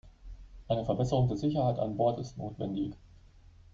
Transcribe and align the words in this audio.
Eine 0.67 0.83
Verbesserung 0.83 1.27
der 1.27 1.37
Sicherheit 1.37 1.77
an 1.77 1.95
Bord 1.95 2.19
ist 2.19 2.35
notwendig. 2.35 2.95